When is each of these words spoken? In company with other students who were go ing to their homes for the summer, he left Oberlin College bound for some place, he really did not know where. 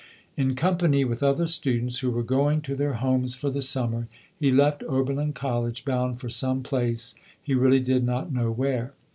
In 0.35 0.55
company 0.55 1.05
with 1.05 1.21
other 1.21 1.45
students 1.45 1.99
who 1.99 2.09
were 2.09 2.23
go 2.23 2.49
ing 2.51 2.61
to 2.61 2.73
their 2.73 2.93
homes 2.93 3.35
for 3.35 3.51
the 3.51 3.61
summer, 3.61 4.07
he 4.35 4.49
left 4.51 4.81
Oberlin 4.85 5.31
College 5.31 5.85
bound 5.85 6.19
for 6.19 6.27
some 6.27 6.63
place, 6.63 7.13
he 7.39 7.53
really 7.53 7.79
did 7.81 8.03
not 8.03 8.33
know 8.33 8.49
where. 8.49 8.93